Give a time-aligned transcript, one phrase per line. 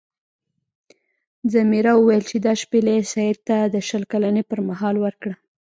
[1.51, 5.33] ځمیرا وویل چې دا شپیلۍ سید ته د شل کلنۍ پر مهال ورکړه.